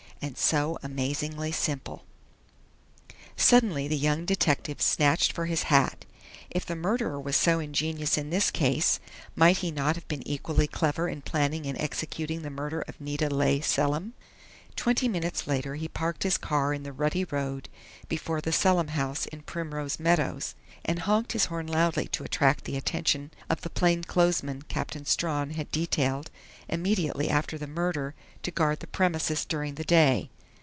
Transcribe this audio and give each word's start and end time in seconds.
And 0.23 0.37
so 0.37 0.77
amazingly 0.83 1.51
simple 1.51 2.05
Suddenly 3.35 3.87
the 3.87 3.97
young 3.97 4.23
detective 4.23 4.79
snatched 4.79 5.31
for 5.31 5.47
his 5.47 5.63
hat. 5.63 6.05
If 6.51 6.63
the 6.63 6.75
murderer 6.75 7.19
was 7.19 7.35
so 7.35 7.57
ingenious 7.57 8.19
in 8.19 8.29
this 8.29 8.51
case, 8.51 8.99
might 9.35 9.57
he 9.57 9.71
not 9.71 9.95
have 9.95 10.07
been 10.07 10.25
equally 10.27 10.67
clever 10.67 11.09
in 11.09 11.23
planning 11.23 11.65
and 11.65 11.75
executing 11.81 12.43
the 12.43 12.51
murder 12.51 12.81
of 12.87 13.01
Nita 13.01 13.29
Leigh 13.33 13.61
Selim? 13.61 14.13
Twenty 14.75 15.07
minutes 15.09 15.47
later 15.47 15.75
he 15.75 15.89
parked 15.89 16.23
his 16.23 16.37
car 16.37 16.73
in 16.73 16.83
the 16.83 16.93
rutty 16.93 17.25
road 17.25 17.67
before 18.07 18.39
the 18.39 18.53
Selim 18.53 18.89
house 18.89 19.25
in 19.25 19.41
Primrose 19.41 19.99
Meadows, 19.99 20.55
and 20.85 20.99
honked 20.99 21.33
his 21.33 21.45
horn 21.45 21.67
loudly 21.67 22.07
to 22.07 22.23
attract 22.23 22.63
the 22.63 22.77
attention 22.77 23.31
of 23.49 23.61
the 23.61 23.69
plainclothesmen 23.69 24.61
Captain 24.69 25.05
Strawn 25.05 25.51
had 25.51 25.69
detailed 25.71 26.31
immediately 26.69 27.29
after 27.29 27.57
the 27.57 27.67
murder 27.67 28.15
to 28.43 28.49
guard 28.49 28.79
the 28.79 28.87
premises 28.87 29.43
during 29.43 29.75
the 29.75 29.83
day. 29.83 30.29